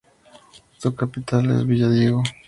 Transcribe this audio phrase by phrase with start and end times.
[0.79, 2.23] Su capital es Villadiego.